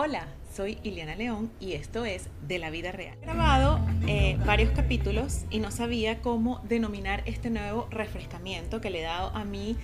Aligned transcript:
Hola, 0.00 0.28
soy 0.54 0.78
Iliana 0.84 1.16
León 1.16 1.50
y 1.58 1.72
esto 1.72 2.04
es 2.04 2.28
De 2.46 2.60
la 2.60 2.70
Vida 2.70 2.92
Real. 2.92 3.18
He 3.20 3.24
grabado 3.24 3.80
eh, 4.06 4.38
varios 4.46 4.70
capítulos 4.70 5.44
y 5.50 5.58
no 5.58 5.72
sabía 5.72 6.20
cómo 6.20 6.60
denominar 6.68 7.24
este 7.26 7.50
nuevo 7.50 7.88
refrescamiento 7.90 8.80
que 8.80 8.90
le 8.90 9.00
he 9.00 9.02
dado 9.02 9.34
a 9.34 9.42
mi 9.42 9.76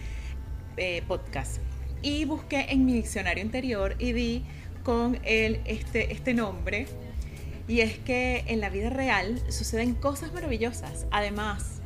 eh, 0.76 1.02
podcast. 1.08 1.56
Y 2.00 2.26
busqué 2.26 2.66
en 2.68 2.86
mi 2.86 2.92
diccionario 2.92 3.42
interior 3.42 3.96
y 3.98 4.12
di 4.12 4.44
con 4.84 5.18
el, 5.24 5.60
este, 5.64 6.12
este 6.12 6.32
nombre. 6.32 6.86
Y 7.66 7.80
es 7.80 7.98
que 7.98 8.44
en 8.46 8.60
la 8.60 8.70
vida 8.70 8.90
real 8.90 9.42
suceden 9.50 9.94
cosas 9.94 10.32
maravillosas. 10.32 11.08
Además, 11.10 11.80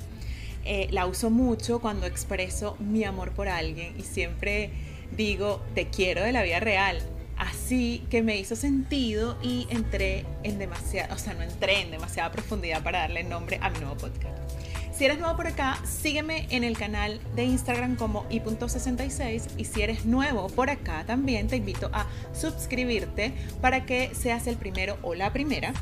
eh, 0.66 0.88
la 0.90 1.06
uso 1.06 1.30
mucho 1.30 1.80
cuando 1.80 2.04
expreso 2.04 2.76
mi 2.78 3.04
amor 3.04 3.32
por 3.32 3.48
alguien 3.48 3.98
y 3.98 4.02
siempre 4.02 4.70
digo, 5.16 5.62
te 5.74 5.86
quiero 5.88 6.22
de 6.22 6.32
la 6.32 6.42
vida 6.42 6.60
real 6.60 7.00
así 7.38 8.04
que 8.10 8.22
me 8.22 8.36
hizo 8.36 8.56
sentido 8.56 9.38
y 9.42 9.66
entré 9.70 10.24
en 10.42 10.58
demasiada, 10.58 11.14
o 11.14 11.18
sea, 11.18 11.34
no 11.34 11.42
entré 11.42 11.80
en 11.80 11.90
demasiada 11.90 12.30
profundidad 12.32 12.82
para 12.82 13.00
darle 13.00 13.24
nombre 13.24 13.58
a 13.62 13.70
mi 13.70 13.78
nuevo 13.78 13.96
podcast. 13.96 14.36
Si 14.92 15.04
eres 15.04 15.20
nuevo 15.20 15.36
por 15.36 15.46
acá, 15.46 15.78
sígueme 15.84 16.48
en 16.50 16.64
el 16.64 16.76
canal 16.76 17.20
de 17.36 17.44
Instagram 17.44 17.94
como 17.94 18.26
i.66 18.30 19.44
y 19.56 19.64
si 19.64 19.82
eres 19.82 20.04
nuevo 20.04 20.48
por 20.48 20.70
acá 20.70 21.04
también 21.06 21.46
te 21.46 21.56
invito 21.56 21.88
a 21.92 22.06
suscribirte 22.32 23.32
para 23.60 23.86
que 23.86 24.12
seas 24.12 24.48
el 24.48 24.56
primero 24.56 24.98
o 25.02 25.14
la 25.14 25.32
primera 25.32 25.72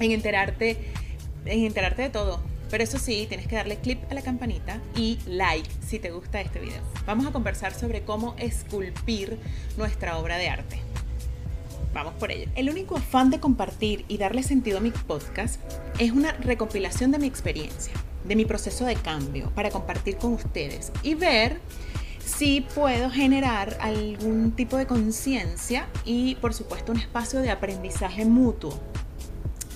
en 0.00 0.10
enterarte 0.10 0.92
en 1.44 1.64
enterarte 1.64 2.02
de 2.02 2.10
todo 2.10 2.42
pero 2.70 2.84
eso 2.84 2.98
sí, 2.98 3.26
tienes 3.28 3.46
que 3.46 3.56
darle 3.56 3.78
clip 3.78 4.00
a 4.10 4.14
la 4.14 4.22
campanita 4.22 4.80
y 4.96 5.18
like 5.26 5.68
si 5.86 5.98
te 5.98 6.10
gusta 6.10 6.40
este 6.40 6.60
video. 6.60 6.82
Vamos 7.06 7.26
a 7.26 7.32
conversar 7.32 7.74
sobre 7.74 8.02
cómo 8.02 8.34
esculpir 8.38 9.38
nuestra 9.76 10.18
obra 10.18 10.36
de 10.36 10.48
arte. 10.48 10.80
Vamos 11.94 12.14
por 12.14 12.30
ello. 12.30 12.50
El 12.54 12.68
único 12.70 12.96
afán 12.96 13.30
de 13.30 13.40
compartir 13.40 14.04
y 14.08 14.18
darle 14.18 14.42
sentido 14.42 14.78
a 14.78 14.80
mi 14.80 14.90
podcast 14.90 15.60
es 15.98 16.12
una 16.12 16.32
recopilación 16.32 17.10
de 17.10 17.18
mi 17.18 17.26
experiencia, 17.26 17.94
de 18.24 18.36
mi 18.36 18.44
proceso 18.44 18.84
de 18.84 18.96
cambio, 18.96 19.50
para 19.54 19.70
compartir 19.70 20.16
con 20.18 20.34
ustedes 20.34 20.92
y 21.02 21.14
ver 21.14 21.60
si 22.24 22.60
puedo 22.60 23.10
generar 23.10 23.78
algún 23.80 24.52
tipo 24.52 24.76
de 24.76 24.86
conciencia 24.86 25.88
y 26.04 26.34
por 26.36 26.52
supuesto 26.52 26.92
un 26.92 26.98
espacio 26.98 27.40
de 27.40 27.50
aprendizaje 27.50 28.26
mutuo 28.26 28.78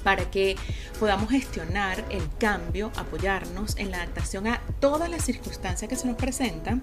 para 0.03 0.31
que 0.31 0.57
podamos 0.99 1.31
gestionar 1.31 2.05
el 2.11 2.23
cambio, 2.39 2.93
apoyarnos 2.97 3.77
en 3.77 3.91
la 3.91 3.99
adaptación 3.99 4.47
a 4.47 4.61
todas 4.81 5.11
las 5.11 5.25
circunstancias 5.25 5.89
que 5.89 5.97
se 5.97 6.07
nos 6.07 6.17
presentan, 6.17 6.83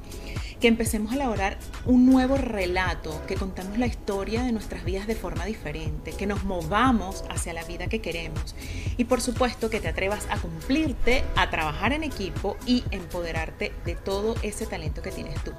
que 0.59 0.67
empecemos 0.67 1.12
a 1.12 1.16
elaborar 1.16 1.58
un 1.86 2.06
nuevo 2.06 2.36
relato, 2.36 3.22
que 3.28 3.36
contamos 3.36 3.78
la 3.78 3.88
historia 3.88 4.44
de 4.44 4.52
nuestras 4.52 4.84
vidas 4.84 5.08
de 5.08 5.16
forma 5.16 5.45
diferente, 5.45 6.12
que 6.12 6.25
nos 6.25 6.44
movamos 6.44 7.23
hacia 7.30 7.53
la 7.53 7.64
vida 7.64 7.88
que 7.88 8.02
queremos 8.02 8.56
y 8.97 9.06
por 9.06 9.22
supuesto 9.22 9.70
que 9.70 9.80
te 9.80 9.88
atrevas 9.88 10.28
a 10.30 10.38
cumplirte, 10.38 11.23
a 11.36 11.50
trabajar 11.50 11.94
en 11.94 12.03
equipo 12.03 12.58
y 12.66 12.84
empoderarte 12.92 13.72
de 13.86 13.95
todo 13.95 14.36
ese 14.42 14.66
talento 14.66 15.02
que 15.02 15.12
tienes 15.12 15.42
tú. 15.44 15.52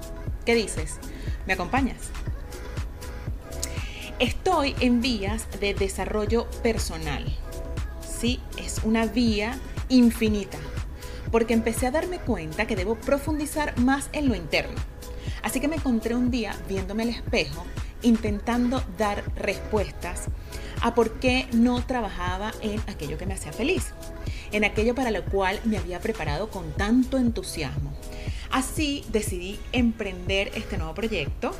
¿Qué 0.44 0.54
dices? 0.54 0.98
¿Me 1.46 1.54
acompañas? 1.54 2.10
Estoy 4.18 4.76
en 4.80 5.00
vías 5.00 5.48
de 5.60 5.72
desarrollo 5.72 6.46
personal 6.62 7.24
es 8.22 8.80
una 8.84 9.06
vía 9.06 9.58
infinita, 9.88 10.58
porque 11.32 11.54
empecé 11.54 11.86
a 11.86 11.90
darme 11.90 12.18
cuenta 12.18 12.66
que 12.66 12.76
debo 12.76 12.96
profundizar 12.96 13.78
más 13.78 14.10
en 14.12 14.28
lo 14.28 14.34
interno. 14.34 14.78
Así 15.42 15.58
que 15.58 15.68
me 15.68 15.76
encontré 15.76 16.14
un 16.14 16.30
día 16.30 16.54
viéndome 16.68 17.04
al 17.04 17.08
espejo, 17.08 17.64
intentando 18.02 18.84
dar 18.98 19.24
respuestas 19.36 20.26
a 20.82 20.94
por 20.94 21.18
qué 21.18 21.46
no 21.52 21.82
trabajaba 21.86 22.52
en 22.60 22.80
aquello 22.88 23.16
que 23.16 23.24
me 23.24 23.34
hacía 23.34 23.54
feliz, 23.54 23.92
en 24.52 24.64
aquello 24.64 24.94
para 24.94 25.10
lo 25.10 25.24
cual 25.24 25.58
me 25.64 25.78
había 25.78 26.00
preparado 26.00 26.50
con 26.50 26.72
tanto 26.72 27.16
entusiasmo. 27.16 27.92
Así 28.50 29.02
decidí 29.10 29.58
emprender 29.72 30.50
este 30.54 30.76
nuevo 30.76 30.92
proyecto 30.92 31.52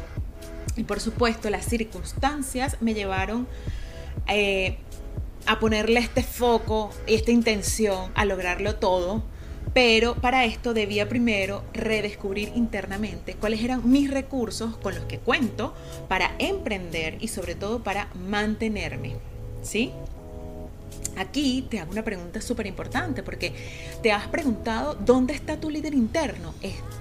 y 0.76 0.84
por 0.84 1.00
supuesto 1.00 1.48
las 1.48 1.64
circunstancias 1.64 2.76
me 2.80 2.92
llevaron 2.92 3.48
eh, 4.26 4.76
a 5.46 5.58
ponerle 5.58 6.00
este 6.00 6.22
foco 6.22 6.90
y 7.06 7.14
esta 7.14 7.30
intención 7.30 8.10
a 8.14 8.24
lograrlo 8.24 8.76
todo, 8.76 9.22
pero 9.72 10.14
para 10.16 10.44
esto 10.44 10.74
debía 10.74 11.08
primero 11.08 11.62
redescubrir 11.72 12.52
internamente 12.54 13.34
cuáles 13.34 13.62
eran 13.62 13.88
mis 13.90 14.10
recursos 14.10 14.76
con 14.78 14.94
los 14.94 15.04
que 15.04 15.18
cuento 15.18 15.74
para 16.08 16.34
emprender 16.38 17.18
y 17.20 17.28
sobre 17.28 17.54
todo 17.54 17.82
para 17.82 18.08
mantenerme. 18.14 19.16
¿Sí? 19.62 19.92
Aquí 21.16 21.66
te 21.68 21.78
hago 21.78 21.92
una 21.92 22.02
pregunta 22.02 22.40
súper 22.40 22.66
importante 22.66 23.22
porque 23.22 23.52
te 24.02 24.10
has 24.10 24.26
preguntado 24.28 24.94
dónde 24.94 25.34
está 25.34 25.60
tu 25.60 25.68
líder 25.68 25.94
interno, 25.94 26.54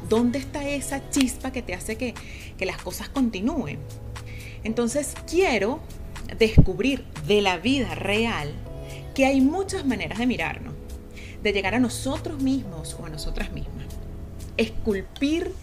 dónde 0.09 0.39
está 0.39 0.67
esa 0.67 1.09
chispa 1.09 1.51
que 1.51 1.61
te 1.61 1.73
hace 1.73 1.95
que, 1.95 2.13
que 2.57 2.65
las 2.65 2.81
cosas 2.81 3.09
continúen. 3.09 3.79
Entonces 4.63 5.13
quiero 5.27 5.79
descubrir 6.37 7.05
de 7.27 7.41
la 7.41 7.57
vida 7.57 7.95
real 7.95 8.53
que 9.15 9.25
hay 9.25 9.41
muchas 9.41 9.85
maneras 9.85 10.19
de 10.19 10.27
mirarnos, 10.27 10.73
de 11.41 11.53
llegar 11.53 11.75
a 11.75 11.79
nosotros 11.79 12.41
mismos 12.41 12.95
o 12.99 13.05
a 13.05 13.09
nosotras 13.09 13.51
mismas. 13.51 13.85
Esculpir 14.57 15.53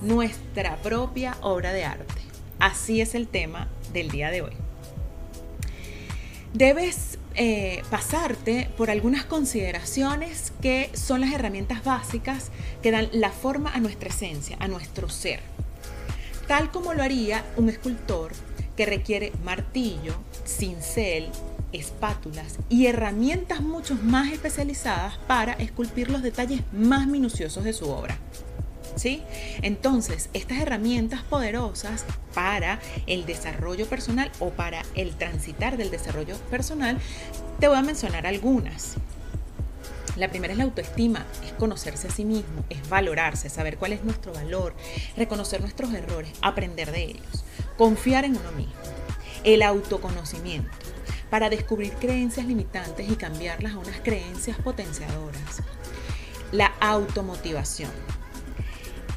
nuestra 0.00 0.76
propia 0.76 1.36
obra 1.40 1.72
de 1.72 1.84
arte. 1.84 2.20
Así 2.58 3.00
es 3.00 3.14
el 3.14 3.28
tema 3.28 3.68
del 3.92 4.10
día 4.10 4.30
de 4.30 4.42
hoy. 4.42 4.52
Debes 6.52 7.18
eh, 7.34 7.82
pasarte 7.90 8.68
por 8.76 8.90
algunas 8.90 9.24
consideraciones 9.24 10.52
que 10.60 10.90
son 10.92 11.22
las 11.22 11.32
herramientas 11.32 11.82
básicas 11.82 12.50
que 12.82 12.90
dan 12.90 13.08
la 13.12 13.30
forma 13.30 13.72
a 13.72 13.80
nuestra 13.80 14.10
esencia, 14.10 14.56
a 14.60 14.68
nuestro 14.68 15.08
ser. 15.08 15.40
Tal 16.46 16.70
como 16.70 16.92
lo 16.92 17.02
haría 17.02 17.44
un 17.56 17.70
escultor 17.70 18.32
que 18.76 18.86
requiere 18.86 19.32
martillo, 19.44 20.14
cincel, 20.44 21.28
espátulas 21.72 22.58
y 22.68 22.86
herramientas 22.86 23.60
mucho 23.60 23.94
más 23.94 24.32
especializadas 24.32 25.16
para 25.26 25.52
esculpir 25.54 26.10
los 26.10 26.22
detalles 26.22 26.60
más 26.72 27.06
minuciosos 27.06 27.64
de 27.64 27.72
su 27.72 27.88
obra. 27.90 28.18
¿Sí? 28.94 29.22
Entonces, 29.62 30.28
estas 30.34 30.58
herramientas 30.58 31.22
poderosas 31.22 32.04
para 32.34 32.78
el 33.06 33.24
desarrollo 33.24 33.86
personal 33.86 34.30
o 34.38 34.50
para 34.50 34.82
el 34.94 35.14
transitar 35.16 35.78
del 35.78 35.90
desarrollo 35.90 36.36
personal, 36.50 36.98
te 37.58 37.68
voy 37.68 37.78
a 37.78 37.82
mencionar 37.82 38.26
algunas. 38.26 38.96
La 40.16 40.28
primera 40.28 40.52
es 40.52 40.58
la 40.58 40.64
autoestima, 40.64 41.24
es 41.42 41.52
conocerse 41.54 42.08
a 42.08 42.10
sí 42.10 42.26
mismo, 42.26 42.64
es 42.68 42.86
valorarse, 42.90 43.48
saber 43.48 43.78
cuál 43.78 43.94
es 43.94 44.04
nuestro 44.04 44.34
valor, 44.34 44.74
reconocer 45.16 45.62
nuestros 45.62 45.94
errores, 45.94 46.32
aprender 46.42 46.92
de 46.92 47.04
ellos. 47.04 47.44
Confiar 47.82 48.24
en 48.24 48.36
uno 48.36 48.52
mismo. 48.52 48.74
El 49.42 49.60
autoconocimiento 49.60 50.70
para 51.30 51.50
descubrir 51.50 51.92
creencias 51.94 52.46
limitantes 52.46 53.10
y 53.10 53.16
cambiarlas 53.16 53.72
a 53.72 53.78
unas 53.78 53.98
creencias 54.04 54.56
potenciadoras. 54.56 55.64
La 56.52 56.66
automotivación. 56.78 57.90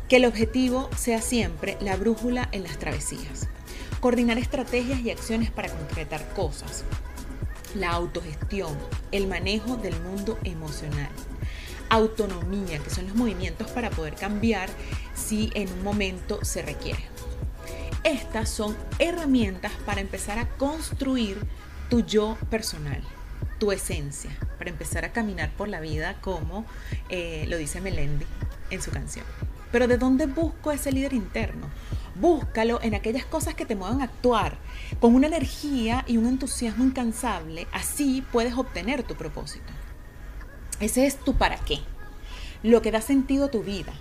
Que 0.09 0.15
el 0.15 0.25
objetivo 0.25 0.89
sea 0.97 1.21
siempre 1.21 1.77
la 1.79 1.95
brújula 1.95 2.49
en 2.53 2.63
las 2.63 2.79
travesías. 2.79 3.49
Coordinar 3.99 4.39
estrategias 4.39 4.99
y 5.01 5.11
acciones 5.11 5.51
para 5.51 5.69
concretar 5.69 6.27
cosas. 6.33 6.85
La 7.75 7.91
autogestión, 7.91 8.75
el 9.11 9.27
manejo 9.27 9.77
del 9.77 10.01
mundo 10.01 10.39
emocional. 10.43 11.11
Autonomía, 11.89 12.79
que 12.79 12.89
son 12.89 13.05
los 13.05 13.15
movimientos 13.15 13.69
para 13.69 13.91
poder 13.91 14.15
cambiar 14.15 14.69
si 15.13 15.51
en 15.53 15.71
un 15.71 15.83
momento 15.83 16.43
se 16.43 16.63
requiere. 16.63 17.14
Estas 18.05 18.51
son 18.51 18.77
herramientas 18.99 19.71
para 19.83 19.99
empezar 19.99 20.37
a 20.37 20.47
construir 20.57 21.39
tu 21.89 22.05
yo 22.05 22.37
personal, 22.51 23.01
tu 23.57 23.71
esencia, 23.71 24.29
para 24.59 24.69
empezar 24.69 25.05
a 25.05 25.11
caminar 25.11 25.49
por 25.57 25.69
la 25.69 25.79
vida 25.79 26.21
como 26.21 26.67
eh, 27.09 27.45
lo 27.47 27.57
dice 27.57 27.81
Melendi 27.81 28.27
en 28.69 28.79
su 28.83 28.91
canción. 28.91 29.25
Pero 29.71 29.87
¿de 29.87 29.97
dónde 29.97 30.27
busco 30.27 30.71
ese 30.71 30.91
líder 30.91 31.13
interno? 31.13 31.67
Búscalo 32.13 32.79
en 32.83 32.93
aquellas 32.93 33.25
cosas 33.25 33.55
que 33.55 33.65
te 33.65 33.75
muevan 33.75 34.01
a 34.01 34.03
actuar 34.03 34.59
con 34.99 35.15
una 35.15 35.25
energía 35.25 36.05
y 36.05 36.17
un 36.17 36.27
entusiasmo 36.27 36.83
incansable. 36.83 37.65
Así 37.71 38.23
puedes 38.31 38.53
obtener 38.53 39.01
tu 39.01 39.15
propósito. 39.15 39.73
Ese 40.79 41.07
es 41.07 41.17
tu 41.17 41.33
para 41.37 41.57
qué. 41.57 41.79
Lo 42.61 42.83
que 42.83 42.91
da 42.91 43.01
sentido 43.01 43.45
a 43.45 43.51
tu 43.51 43.63
vida, 43.63 43.93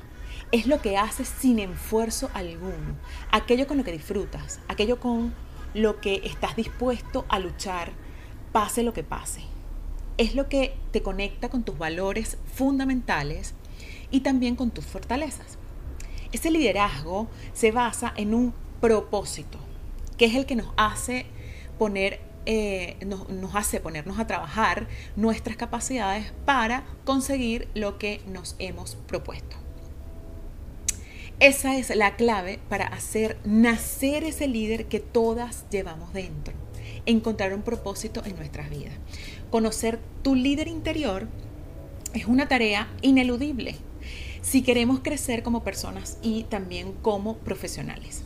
es 0.54 0.68
lo 0.68 0.80
que 0.80 0.96
haces 0.96 1.26
sin 1.26 1.58
esfuerzo 1.58 2.30
alguno, 2.32 2.96
aquello 3.32 3.66
con 3.66 3.76
lo 3.76 3.82
que 3.82 3.90
disfrutas, 3.90 4.60
aquello 4.68 5.00
con 5.00 5.34
lo 5.74 6.00
que 6.00 6.20
estás 6.22 6.54
dispuesto 6.54 7.24
a 7.28 7.40
luchar, 7.40 7.90
pase 8.52 8.84
lo 8.84 8.92
que 8.92 9.02
pase. 9.02 9.40
Es 10.16 10.36
lo 10.36 10.48
que 10.48 10.76
te 10.92 11.02
conecta 11.02 11.48
con 11.48 11.64
tus 11.64 11.76
valores 11.76 12.38
fundamentales 12.54 13.54
y 14.12 14.20
también 14.20 14.54
con 14.54 14.70
tus 14.70 14.86
fortalezas. 14.86 15.58
Ese 16.30 16.52
liderazgo 16.52 17.26
se 17.52 17.72
basa 17.72 18.14
en 18.16 18.32
un 18.32 18.54
propósito 18.80 19.58
que 20.16 20.26
es 20.26 20.36
el 20.36 20.46
que 20.46 20.54
nos 20.54 20.72
hace 20.76 21.26
poner 21.80 22.20
eh, 22.46 22.96
nos, 23.04 23.28
nos, 23.28 23.56
hace 23.56 23.80
ponernos 23.80 24.20
a 24.20 24.28
trabajar 24.28 24.86
nuestras 25.16 25.56
capacidades 25.56 26.32
para 26.44 26.84
conseguir 27.04 27.66
lo 27.74 27.98
que 27.98 28.20
nos 28.28 28.54
hemos 28.60 28.94
propuesto. 28.94 29.63
Esa 31.40 31.76
es 31.76 31.94
la 31.94 32.16
clave 32.16 32.60
para 32.68 32.86
hacer 32.86 33.38
nacer 33.44 34.24
ese 34.24 34.46
líder 34.46 34.86
que 34.86 35.00
todas 35.00 35.64
llevamos 35.70 36.12
dentro. 36.12 36.54
Encontrar 37.06 37.52
un 37.54 37.62
propósito 37.62 38.22
en 38.24 38.36
nuestras 38.36 38.70
vidas. 38.70 38.94
Conocer 39.50 39.98
tu 40.22 40.34
líder 40.34 40.68
interior 40.68 41.28
es 42.14 42.26
una 42.26 42.46
tarea 42.48 42.88
ineludible 43.02 43.76
si 44.42 44.62
queremos 44.62 45.00
crecer 45.00 45.42
como 45.42 45.64
personas 45.64 46.18
y 46.22 46.44
también 46.44 46.92
como 47.02 47.38
profesionales. 47.38 48.22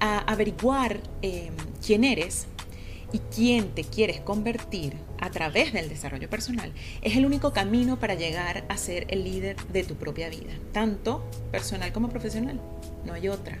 averiguar 0.00 1.00
eh, 1.22 1.50
quién 1.84 2.04
eres 2.04 2.46
y 3.14 3.20
quién 3.32 3.68
te 3.68 3.84
quieres 3.84 4.20
convertir 4.20 4.96
a 5.20 5.30
través 5.30 5.72
del 5.72 5.88
desarrollo 5.88 6.28
personal 6.28 6.72
es 7.00 7.16
el 7.16 7.24
único 7.24 7.52
camino 7.52 8.00
para 8.00 8.16
llegar 8.16 8.64
a 8.68 8.76
ser 8.76 9.06
el 9.08 9.22
líder 9.22 9.56
de 9.68 9.84
tu 9.84 9.94
propia 9.94 10.28
vida, 10.28 10.50
tanto 10.72 11.22
personal 11.52 11.92
como 11.92 12.08
profesional. 12.08 12.60
No 13.04 13.12
hay 13.12 13.28
otra. 13.28 13.60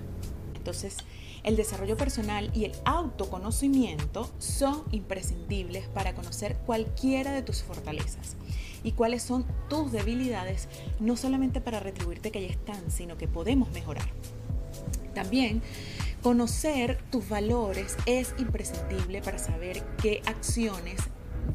Entonces, 0.56 0.96
el 1.44 1.54
desarrollo 1.54 1.96
personal 1.96 2.50
y 2.52 2.64
el 2.64 2.72
autoconocimiento 2.84 4.28
son 4.40 4.82
imprescindibles 4.90 5.86
para 5.86 6.16
conocer 6.16 6.56
cualquiera 6.66 7.30
de 7.30 7.42
tus 7.42 7.62
fortalezas 7.62 8.34
y 8.82 8.90
cuáles 8.90 9.22
son 9.22 9.46
tus 9.70 9.92
debilidades, 9.92 10.66
no 10.98 11.16
solamente 11.16 11.60
para 11.60 11.78
retribuirte 11.78 12.32
que 12.32 12.42
ya 12.42 12.48
están, 12.48 12.90
sino 12.90 13.16
que 13.16 13.28
podemos 13.28 13.70
mejorar. 13.70 14.08
También 15.14 15.62
conocer 16.24 16.96
tus 17.10 17.28
valores 17.28 17.98
es 18.06 18.34
imprescindible 18.38 19.20
para 19.20 19.36
saber 19.38 19.82
qué 20.00 20.22
acciones 20.24 20.98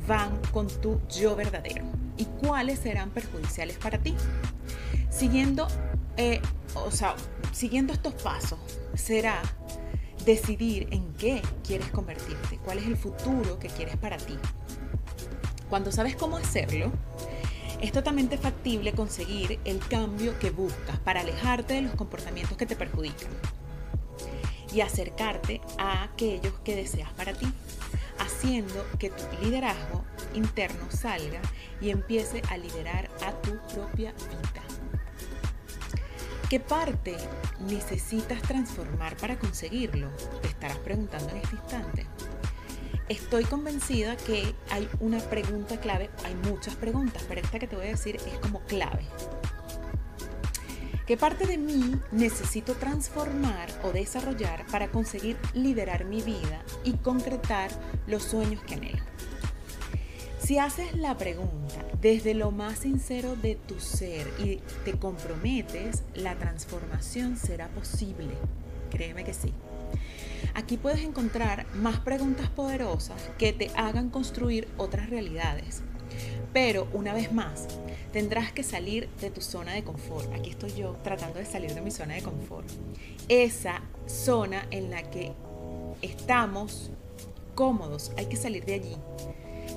van 0.08 0.40
con 0.54 0.68
tu 0.68 1.02
yo 1.10 1.36
verdadero 1.36 1.84
y 2.18 2.26
cuáles 2.26 2.78
serán 2.78 3.10
perjudiciales 3.10 3.78
para 3.78 3.98
ti. 3.98 4.14
Siguiendo, 5.10 5.68
eh, 6.18 6.40
o 6.76 6.92
sea, 6.92 7.16
siguiendo 7.52 7.94
estos 7.94 8.14
pasos 8.22 8.60
será 8.94 9.42
decidir 10.24 10.88
en 10.92 11.14
qué 11.14 11.42
quieres 11.66 11.90
convertirte, 11.90 12.60
cuál 12.64 12.78
es 12.78 12.86
el 12.86 12.96
futuro 12.96 13.58
que 13.58 13.70
quieres 13.70 13.98
para 13.98 14.18
ti. 14.18 14.38
Cuando 15.68 15.92
sabes 15.92 16.16
cómo 16.16 16.38
hacerlo, 16.38 16.92
es 17.82 17.92
totalmente 17.92 18.38
factible 18.38 18.94
conseguir 18.94 19.60
el 19.66 19.80
cambio 19.80 20.38
que 20.38 20.52
buscas 20.52 21.00
para 21.00 21.22
alejarte 21.22 21.74
de 21.74 21.82
los 21.82 21.96
comportamientos 21.96 22.56
que 22.56 22.68
te 22.68 22.76
perjudican 22.76 23.30
y 24.74 24.82
acercarte 24.82 25.62
a 25.78 26.04
aquellos 26.04 26.54
que 26.64 26.76
deseas 26.76 27.12
para 27.14 27.34
ti, 27.34 27.52
haciendo 28.20 28.86
que 28.98 29.10
tu 29.10 29.24
liderazgo 29.42 30.04
interno 30.34 30.90
salga 30.90 31.42
y 31.82 31.90
empiece 31.90 32.42
a 32.50 32.58
liderar 32.58 33.10
a 33.26 33.32
tu 33.42 33.58
propia 33.74 34.12
vida. 34.12 34.64
¿Qué 36.50 36.60
parte 36.60 37.16
necesitas 37.60 38.42
transformar 38.42 39.16
para 39.18 39.38
conseguirlo? 39.38 40.10
Te 40.42 40.48
estarás 40.48 40.80
preguntando 40.80 41.30
en 41.30 41.38
este 41.38 41.56
instante. 41.56 42.08
Estoy 43.08 43.44
convencida 43.44 44.18
que 44.18 44.56
hay 44.72 44.90
una 45.00 45.20
pregunta 45.20 45.80
clave, 45.80 46.10
hay 46.26 46.34
muchas 46.50 46.76
preguntas, 46.76 47.24
pero 47.28 47.42
esta 47.42 47.60
que 47.60 47.68
te 47.68 47.76
voy 47.76 47.86
a 47.86 47.90
decir 47.90 48.16
es 48.16 48.40
como 48.40 48.62
clave. 48.62 49.06
¿Qué 51.10 51.18
parte 51.18 51.48
de 51.48 51.58
mí 51.58 51.96
necesito 52.12 52.76
transformar 52.76 53.68
o 53.82 53.92
desarrollar 53.92 54.64
para 54.68 54.90
conseguir 54.90 55.38
liderar 55.56 56.06
mi 56.06 56.22
vida 56.22 56.64
y 56.84 56.94
concretar 56.98 57.72
los 58.06 58.22
sueños 58.22 58.62
que 58.62 58.76
anhelo? 58.76 59.02
Si 60.38 60.60
haces 60.60 60.96
la 60.96 61.18
pregunta 61.18 61.84
desde 62.00 62.36
lo 62.36 62.52
más 62.52 62.78
sincero 62.78 63.36
de 63.36 63.56
tu 63.56 63.80
ser 63.80 64.32
y 64.38 64.58
te 64.86 65.00
comprometes, 65.00 66.04
la 66.14 66.36
transformación 66.36 67.38
será 67.38 67.70
posible. 67.70 68.36
Créeme 68.92 69.24
que 69.24 69.34
sí. 69.34 69.52
Aquí 70.54 70.78
puedes 70.78 71.00
encontrar 71.00 71.66
más 71.74 72.02
preguntas 72.02 72.50
poderosas 72.50 73.20
que 73.40 73.52
te 73.52 73.72
hagan 73.76 74.12
construir 74.12 74.68
otras 74.78 75.10
realidades. 75.10 75.82
Pero 76.54 76.88
una 76.94 77.14
vez 77.14 77.32
más, 77.32 77.68
tendrás 78.12 78.52
que 78.52 78.64
salir 78.64 79.10
de 79.22 79.30
tu 79.30 79.42
zona 79.42 79.74
de 79.74 79.84
confort. 79.84 80.34
Aquí 80.34 80.50
estoy 80.50 80.74
yo 80.74 80.98
tratando 81.04 81.40
de 81.40 81.46
salir 81.46 81.74
de 81.74 81.82
mi 81.82 81.92
zona 81.92 82.16
de 82.16 82.24
confort. 82.24 82.68
Esa 83.28 83.82
zona 84.08 84.66
en 84.72 84.90
la 84.90 85.04
que 85.04 85.34
estamos 86.02 86.92
cómodos, 87.56 88.12
hay 88.18 88.26
que 88.26 88.36
salir 88.36 88.66
de 88.66 88.74
allí 88.74 88.96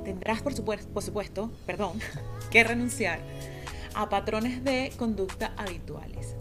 tendrás, 0.02 0.42
por 0.42 0.54
supuesto, 0.54 1.50
perdón, 1.66 1.98
que 2.50 2.64
renunciar 2.64 3.20
a 3.94 4.08
patrones 4.08 4.64
de 4.64 4.92
conducta 4.96 5.52
habituales. 5.56 6.34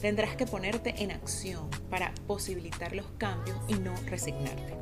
Tendrás 0.00 0.36
que 0.36 0.46
ponerte 0.46 1.02
en 1.02 1.10
acción 1.10 1.68
para 1.90 2.14
posibilitar 2.26 2.94
los 2.94 3.06
cambios 3.18 3.56
y 3.66 3.74
no 3.74 3.94
resignarte. 4.06 4.74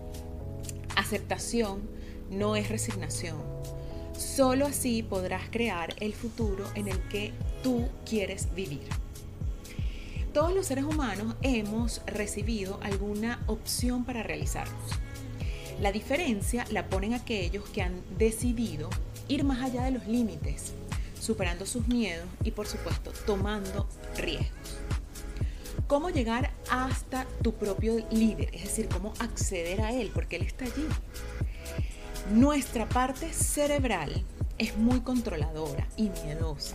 Aceptación 0.94 1.88
no 2.30 2.56
es 2.56 2.68
resignación. 2.68 3.36
Solo 4.16 4.66
así 4.66 5.02
podrás 5.02 5.48
crear 5.50 5.94
el 6.00 6.14
futuro 6.14 6.64
en 6.74 6.88
el 6.88 6.98
que 7.08 7.32
tú 7.62 7.88
quieres 8.08 8.54
vivir. 8.54 8.88
Todos 10.32 10.54
los 10.54 10.66
seres 10.66 10.84
humanos 10.84 11.34
hemos 11.42 12.02
recibido 12.06 12.78
alguna 12.82 13.42
opción 13.46 14.04
para 14.04 14.22
realizarnos 14.22 14.92
la 15.80 15.92
diferencia 15.92 16.64
la 16.70 16.88
ponen 16.88 17.12
aquellos 17.12 17.68
que 17.68 17.82
han 17.82 18.00
decidido 18.16 18.88
ir 19.28 19.44
más 19.44 19.62
allá 19.62 19.84
de 19.84 19.90
los 19.90 20.06
límites, 20.06 20.72
superando 21.20 21.66
sus 21.66 21.86
miedos 21.86 22.26
y 22.42 22.52
por 22.52 22.66
supuesto 22.66 23.12
tomando 23.26 23.86
riesgos. 24.16 24.78
¿Cómo 25.86 26.08
llegar 26.08 26.50
hasta 26.70 27.26
tu 27.42 27.52
propio 27.52 28.04
líder? 28.10 28.54
Es 28.54 28.62
decir, 28.62 28.88
cómo 28.88 29.12
acceder 29.18 29.82
a 29.82 29.92
él, 29.92 30.10
porque 30.12 30.36
él 30.36 30.42
está 30.42 30.64
allí. 30.64 30.86
Nuestra 32.32 32.88
parte 32.88 33.32
cerebral 33.32 34.24
es 34.58 34.76
muy 34.76 35.00
controladora 35.00 35.86
y 35.96 36.10
miedosa. 36.10 36.74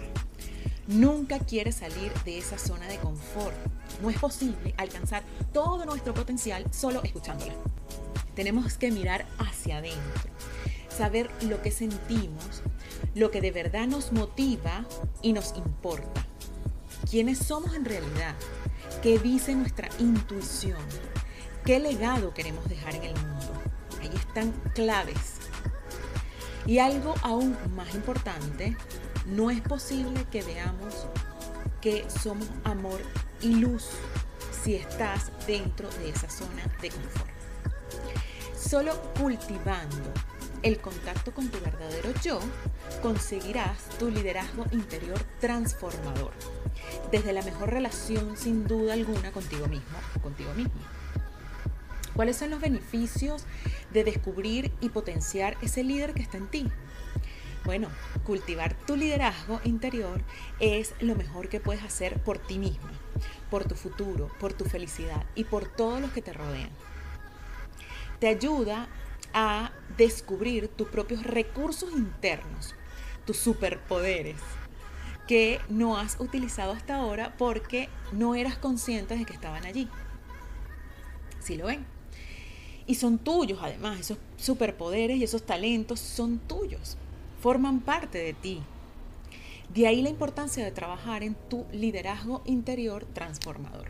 Nunca 0.87 1.39
quiere 1.39 1.73
salir 1.73 2.13
de 2.23 2.37
esa 2.37 2.57
zona 2.57 2.87
de 2.87 2.97
confort. 2.97 3.53
No 4.01 4.09
es 4.09 4.17
posible 4.17 4.73
alcanzar 4.77 5.23
todo 5.51 5.85
nuestro 5.85 6.13
potencial 6.13 6.65
solo 6.71 7.03
escuchándola. 7.03 7.53
Tenemos 8.33 8.77
que 8.77 8.91
mirar 8.91 9.25
hacia 9.39 9.79
adentro, 9.79 10.31
saber 10.87 11.29
lo 11.41 11.61
que 11.61 11.71
sentimos, 11.71 12.63
lo 13.13 13.29
que 13.29 13.41
de 13.41 13.51
verdad 13.51 13.87
nos 13.87 14.13
motiva 14.13 14.85
y 15.21 15.33
nos 15.33 15.53
importa. 15.57 16.25
¿Quiénes 17.09 17.39
somos 17.39 17.75
en 17.75 17.83
realidad? 17.83 18.35
¿Qué 19.03 19.19
dice 19.19 19.53
nuestra 19.53 19.89
intuición? 19.99 20.79
¿Qué 21.65 21.77
legado 21.79 22.33
queremos 22.33 22.69
dejar 22.69 22.95
en 22.95 23.03
el 23.03 23.15
mundo? 23.15 23.51
Ahí 24.01 24.09
están 24.15 24.51
claves. 24.73 25.40
Y 26.71 26.79
algo 26.79 27.15
aún 27.21 27.57
más 27.75 27.93
importante, 27.93 28.77
no 29.25 29.51
es 29.51 29.59
posible 29.59 30.25
que 30.31 30.41
veamos 30.41 31.05
que 31.81 32.09
somos 32.09 32.47
amor 32.63 33.01
y 33.41 33.55
luz 33.55 33.89
si 34.63 34.75
estás 34.75 35.33
dentro 35.45 35.89
de 35.89 36.11
esa 36.11 36.29
zona 36.29 36.63
de 36.81 36.89
confort. 36.89 37.29
Solo 38.55 38.93
cultivando 39.19 40.13
el 40.63 40.79
contacto 40.79 41.33
con 41.33 41.49
tu 41.49 41.59
verdadero 41.59 42.13
yo, 42.23 42.39
conseguirás 43.01 43.89
tu 43.99 44.09
liderazgo 44.09 44.63
interior 44.71 45.21
transformador, 45.41 46.31
desde 47.11 47.33
la 47.33 47.41
mejor 47.41 47.71
relación 47.71 48.37
sin 48.37 48.65
duda 48.65 48.93
alguna 48.93 49.33
contigo 49.33 49.67
mismo 49.67 49.97
o 50.15 50.21
contigo 50.21 50.53
mismo. 50.53 51.00
¿Cuáles 52.21 52.37
son 52.37 52.51
los 52.51 52.61
beneficios 52.61 53.45
de 53.91 54.03
descubrir 54.03 54.71
y 54.79 54.89
potenciar 54.89 55.57
ese 55.63 55.83
líder 55.83 56.13
que 56.13 56.21
está 56.21 56.37
en 56.37 56.45
ti? 56.51 56.67
Bueno, 57.65 57.87
cultivar 58.23 58.75
tu 58.85 58.95
liderazgo 58.95 59.59
interior 59.63 60.21
es 60.59 60.93
lo 60.99 61.15
mejor 61.15 61.49
que 61.49 61.59
puedes 61.59 61.81
hacer 61.81 62.21
por 62.21 62.37
ti 62.37 62.59
mismo, 62.59 62.91
por 63.49 63.65
tu 63.65 63.73
futuro, 63.73 64.29
por 64.39 64.53
tu 64.53 64.65
felicidad 64.65 65.25
y 65.33 65.45
por 65.45 65.65
todos 65.65 65.99
los 65.99 66.11
que 66.11 66.21
te 66.21 66.31
rodean 66.31 66.69
te 68.19 68.27
ayuda 68.27 68.87
a 69.33 69.71
descubrir 69.97 70.67
tus 70.67 70.89
propios 70.89 71.23
recursos 71.23 71.91
internos, 71.91 72.75
tus 73.25 73.37
superpoderes 73.37 74.37
que 75.27 75.59
no 75.69 75.97
has 75.97 76.19
utilizado 76.19 76.71
hasta 76.71 76.97
ahora 76.97 77.33
porque 77.39 77.89
no 78.11 78.35
eras 78.35 78.59
consciente 78.59 79.17
de 79.17 79.25
que 79.25 79.33
estaban 79.33 79.65
allí. 79.65 79.89
Si 81.39 81.57
lo 81.57 81.65
ven. 81.65 82.00
Y 82.87 82.95
son 82.95 83.17
tuyos 83.17 83.59
además, 83.61 83.99
esos 83.99 84.17
superpoderes 84.37 85.17
y 85.17 85.23
esos 85.23 85.45
talentos 85.45 85.99
son 85.99 86.39
tuyos, 86.39 86.97
forman 87.39 87.79
parte 87.79 88.17
de 88.17 88.33
ti. 88.33 88.61
De 89.73 89.87
ahí 89.87 90.01
la 90.01 90.09
importancia 90.09 90.65
de 90.65 90.71
trabajar 90.71 91.23
en 91.23 91.35
tu 91.49 91.65
liderazgo 91.71 92.41
interior 92.45 93.05
transformador. 93.13 93.89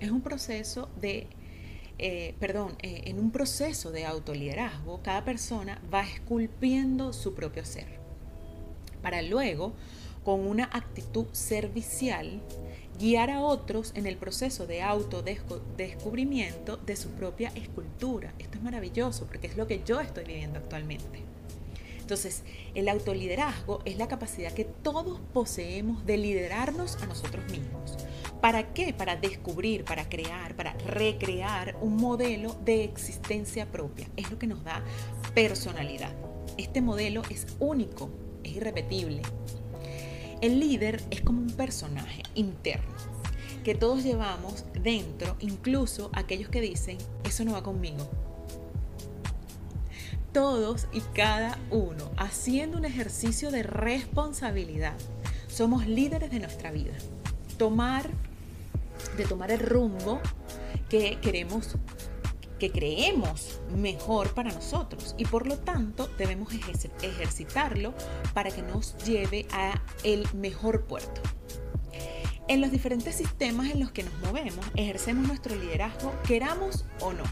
Es 0.00 0.10
un 0.10 0.22
proceso 0.22 0.88
de 1.00 1.28
eh, 2.04 2.34
perdón, 2.40 2.74
eh, 2.82 3.02
en 3.04 3.20
un 3.20 3.30
proceso 3.30 3.92
de 3.92 4.06
autoliderazgo, 4.06 5.00
cada 5.02 5.24
persona 5.24 5.80
va 5.94 6.00
esculpiendo 6.02 7.12
su 7.12 7.32
propio 7.34 7.64
ser, 7.64 7.86
para 9.02 9.22
luego, 9.22 9.72
con 10.24 10.46
una 10.46 10.64
actitud 10.64 11.26
servicial, 11.32 12.40
guiar 12.98 13.30
a 13.30 13.40
otros 13.40 13.92
en 13.94 14.06
el 14.06 14.16
proceso 14.16 14.66
de 14.66 14.82
autodescubrimiento 14.82 16.76
de 16.76 16.96
su 16.96 17.10
propia 17.10 17.50
escultura. 17.54 18.32
Esto 18.38 18.58
es 18.58 18.62
maravilloso 18.62 19.26
porque 19.26 19.46
es 19.48 19.56
lo 19.56 19.66
que 19.66 19.82
yo 19.84 20.00
estoy 20.00 20.24
viviendo 20.24 20.58
actualmente. 20.58 21.22
Entonces, 21.98 22.42
el 22.74 22.88
autoliderazgo 22.88 23.80
es 23.84 23.96
la 23.96 24.08
capacidad 24.08 24.52
que 24.52 24.64
todos 24.64 25.20
poseemos 25.32 26.04
de 26.04 26.18
liderarnos 26.18 26.96
a 27.02 27.06
nosotros 27.06 27.44
mismos. 27.50 27.96
¿Para 28.40 28.74
qué? 28.74 28.92
Para 28.92 29.16
descubrir, 29.16 29.84
para 29.84 30.08
crear, 30.08 30.56
para 30.56 30.72
recrear 30.74 31.76
un 31.80 31.96
modelo 31.96 32.56
de 32.64 32.82
existencia 32.84 33.70
propia. 33.70 34.08
Es 34.16 34.30
lo 34.30 34.38
que 34.38 34.48
nos 34.48 34.64
da 34.64 34.82
personalidad. 35.32 36.12
Este 36.58 36.80
modelo 36.80 37.22
es 37.30 37.46
único, 37.60 38.10
es 38.42 38.56
irrepetible. 38.56 39.22
El 40.42 40.58
líder 40.58 41.00
es 41.12 41.20
como 41.20 41.40
un 41.40 41.50
personaje 41.50 42.24
interno 42.34 42.92
que 43.62 43.76
todos 43.76 44.02
llevamos 44.02 44.64
dentro, 44.74 45.36
incluso 45.38 46.10
aquellos 46.12 46.48
que 46.48 46.60
dicen, 46.60 46.98
eso 47.22 47.44
no 47.44 47.52
va 47.52 47.62
conmigo, 47.62 48.10
todos 50.32 50.88
y 50.92 51.00
cada 51.14 51.58
uno 51.70 52.10
haciendo 52.16 52.76
un 52.76 52.84
ejercicio 52.84 53.52
de 53.52 53.62
responsabilidad. 53.62 54.94
Somos 55.46 55.86
líderes 55.86 56.32
de 56.32 56.40
nuestra 56.40 56.72
vida. 56.72 56.94
Tomar, 57.56 58.10
de 59.16 59.24
tomar 59.24 59.52
el 59.52 59.60
rumbo 59.60 60.20
que 60.88 61.20
queremos, 61.20 61.76
que 62.62 62.70
creemos 62.70 63.58
mejor 63.74 64.34
para 64.34 64.52
nosotros 64.52 65.16
y 65.18 65.24
por 65.24 65.48
lo 65.48 65.58
tanto 65.58 66.08
debemos 66.16 66.52
ejercitarlo 67.02 67.92
para 68.34 68.52
que 68.52 68.62
nos 68.62 68.96
lleve 68.98 69.48
a 69.50 69.82
el 70.04 70.32
mejor 70.32 70.84
puerto. 70.84 71.20
En 72.46 72.60
los 72.60 72.70
diferentes 72.70 73.16
sistemas 73.16 73.68
en 73.72 73.80
los 73.80 73.90
que 73.90 74.04
nos 74.04 74.16
movemos, 74.20 74.64
ejercemos 74.76 75.26
nuestro 75.26 75.56
liderazgo, 75.56 76.14
queramos 76.22 76.84
o 77.00 77.12
no. 77.12 77.24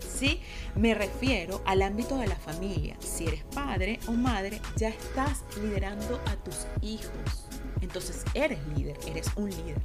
¿sí? 0.00 0.40
Me 0.76 0.94
refiero 0.94 1.60
al 1.66 1.82
ámbito 1.82 2.16
de 2.16 2.26
la 2.26 2.36
familia. 2.36 2.96
Si 3.00 3.26
eres 3.26 3.44
padre 3.54 4.00
o 4.06 4.12
madre, 4.12 4.62
ya 4.76 4.88
estás 4.88 5.44
liderando 5.62 6.22
a 6.24 6.36
tus 6.36 6.66
hijos. 6.80 7.48
Entonces 7.82 8.24
eres 8.32 8.66
líder, 8.74 8.96
eres 9.06 9.26
un 9.36 9.50
líder. 9.50 9.82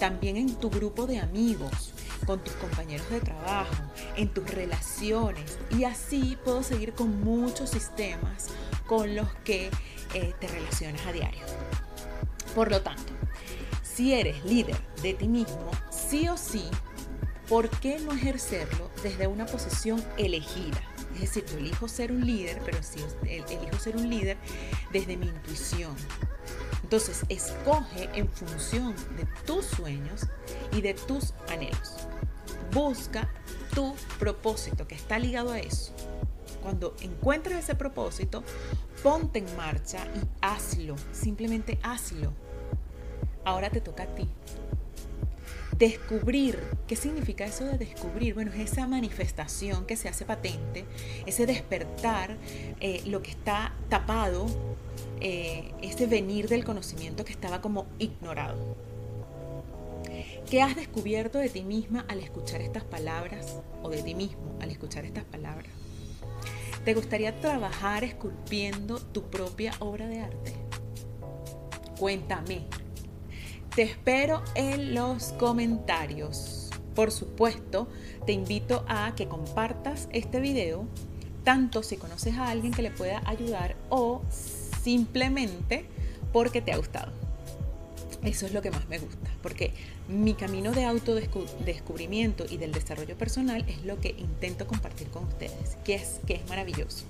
También 0.00 0.36
en 0.36 0.56
tu 0.56 0.68
grupo 0.68 1.06
de 1.06 1.20
amigos, 1.20 1.92
con 2.30 2.44
tus 2.44 2.54
compañeros 2.54 3.10
de 3.10 3.20
trabajo, 3.20 3.74
en 4.14 4.28
tus 4.28 4.48
relaciones. 4.48 5.58
Y 5.76 5.82
así 5.82 6.38
puedo 6.44 6.62
seguir 6.62 6.92
con 6.92 7.24
muchos 7.24 7.70
sistemas 7.70 8.46
con 8.86 9.16
los 9.16 9.34
que 9.42 9.68
eh, 10.14 10.32
te 10.38 10.46
relacionas 10.46 11.04
a 11.08 11.12
diario. 11.12 11.42
Por 12.54 12.70
lo 12.70 12.82
tanto, 12.82 13.12
si 13.82 14.14
eres 14.14 14.44
líder 14.44 14.80
de 15.02 15.14
ti 15.14 15.26
mismo, 15.26 15.72
sí 15.90 16.28
o 16.28 16.36
sí 16.36 16.70
¿por 17.48 17.68
qué 17.68 17.98
no 17.98 18.12
ejercerlo 18.12 18.92
desde 19.02 19.26
una 19.26 19.44
posición 19.46 20.00
elegida? 20.16 20.80
Es 21.14 21.22
decir, 21.22 21.44
yo 21.46 21.58
elijo 21.58 21.88
ser 21.88 22.12
un 22.12 22.24
líder, 22.24 22.62
pero 22.64 22.80
sí 22.80 23.00
elijo 23.24 23.76
ser 23.80 23.96
un 23.96 24.08
líder 24.08 24.36
desde 24.92 25.16
mi 25.16 25.26
intuición. 25.26 25.96
Entonces, 26.90 27.24
escoge 27.28 28.10
en 28.14 28.28
función 28.28 28.96
de 29.16 29.24
tus 29.46 29.64
sueños 29.64 30.26
y 30.72 30.80
de 30.80 30.94
tus 30.94 31.34
anhelos. 31.48 32.08
Busca 32.72 33.30
tu 33.72 33.94
propósito 34.18 34.88
que 34.88 34.96
está 34.96 35.16
ligado 35.16 35.52
a 35.52 35.60
eso. 35.60 35.92
Cuando 36.60 36.96
encuentres 37.00 37.58
ese 37.58 37.76
propósito, 37.76 38.42
ponte 39.04 39.38
en 39.38 39.56
marcha 39.56 40.04
y 40.16 40.26
hazlo. 40.40 40.96
Simplemente 41.12 41.78
hazlo. 41.84 42.32
Ahora 43.44 43.70
te 43.70 43.80
toca 43.80 44.02
a 44.02 44.06
ti 44.16 44.28
Descubrir, 45.80 46.58
¿qué 46.86 46.94
significa 46.94 47.46
eso 47.46 47.64
de 47.64 47.78
descubrir? 47.78 48.34
Bueno, 48.34 48.52
es 48.52 48.72
esa 48.72 48.86
manifestación 48.86 49.86
que 49.86 49.96
se 49.96 50.10
hace 50.10 50.26
patente, 50.26 50.84
ese 51.24 51.46
despertar, 51.46 52.36
eh, 52.80 53.00
lo 53.06 53.22
que 53.22 53.30
está 53.30 53.72
tapado, 53.88 54.44
eh, 55.20 55.72
ese 55.82 56.06
venir 56.06 56.48
del 56.48 56.64
conocimiento 56.64 57.24
que 57.24 57.32
estaba 57.32 57.60
como 57.60 57.86
ignorado. 57.98 58.76
¿Qué 60.48 60.62
has 60.62 60.74
descubierto 60.74 61.38
de 61.38 61.48
ti 61.48 61.62
misma 61.62 62.04
al 62.08 62.20
escuchar 62.20 62.60
estas 62.60 62.84
palabras 62.84 63.58
o 63.82 63.88
de 63.88 64.02
ti 64.02 64.14
mismo 64.14 64.58
al 64.60 64.70
escuchar 64.70 65.04
estas 65.04 65.24
palabras? 65.24 65.70
¿Te 66.84 66.94
gustaría 66.94 67.38
trabajar 67.40 68.04
esculpiendo 68.04 68.98
tu 68.98 69.24
propia 69.24 69.72
obra 69.80 70.08
de 70.08 70.20
arte? 70.20 70.54
Cuéntame, 71.98 72.62
te 73.74 73.82
espero 73.82 74.42
en 74.54 74.94
los 74.94 75.32
comentarios. 75.32 76.70
Por 76.94 77.12
supuesto, 77.12 77.88
te 78.26 78.32
invito 78.32 78.84
a 78.88 79.14
que 79.14 79.28
compartas 79.28 80.08
este 80.12 80.40
video, 80.40 80.86
tanto 81.44 81.82
si 81.82 81.96
conoces 81.96 82.36
a 82.36 82.48
alguien 82.48 82.72
que 82.72 82.82
le 82.82 82.90
pueda 82.90 83.22
ayudar 83.26 83.76
o 83.90 84.22
simplemente 84.82 85.84
porque 86.32 86.62
te 86.62 86.72
ha 86.72 86.76
gustado. 86.76 87.12
Eso 88.22 88.44
es 88.44 88.52
lo 88.52 88.60
que 88.60 88.70
más 88.70 88.86
me 88.88 88.98
gusta, 88.98 89.30
porque 89.42 89.72
mi 90.06 90.34
camino 90.34 90.72
de 90.72 90.84
autodescubrimiento 90.84 92.44
y 92.50 92.58
del 92.58 92.72
desarrollo 92.72 93.16
personal 93.16 93.64
es 93.66 93.82
lo 93.84 93.98
que 93.98 94.10
intento 94.10 94.66
compartir 94.66 95.08
con 95.08 95.24
ustedes, 95.24 95.78
que 95.84 95.94
es, 95.94 96.20
que 96.26 96.34
es 96.34 96.46
maravilloso. 96.48 97.06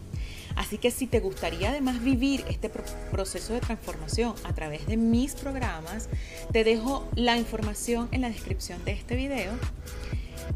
Así 0.55 0.79
que 0.79 0.93
si 0.93 1.09
te 1.09 1.19
gustaría 1.19 1.71
además 1.71 2.03
vivir 2.03 2.45
este 2.49 2.71
proceso 3.11 3.55
de 3.55 3.61
transformación 3.61 4.35
a 4.45 4.55
través 4.55 4.87
de 4.87 4.97
mis 4.97 5.35
programas, 5.35 6.09
te 6.53 6.63
dejo 6.63 7.09
la 7.17 7.37
información 7.39 8.09
en 8.13 8.21
la 8.21 8.29
descripción 8.29 8.85
de 8.85 8.93
este 8.93 9.17
video 9.17 9.53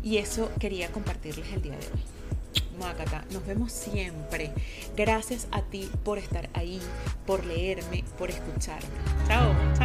y 0.05 0.19
eso 0.19 0.51
quería 0.61 0.93
compartirles 0.93 1.53
el 1.53 1.63
día 1.63 1.73
de 1.73 1.87
hoy. 1.87 2.14
Macata, 2.79 3.25
nos 3.31 3.45
vemos 3.47 3.73
siempre. 3.73 4.53
Gracias 4.97 5.47
a 5.51 5.63
ti 5.63 5.91
por 6.05 6.19
estar 6.19 6.49
ahí, 6.55 6.81
por 7.27 7.45
leerme, 7.45 8.05
por 8.19 8.31
escucharme. 8.31 8.89
Chao. 9.27 9.55
chao. 9.77 9.84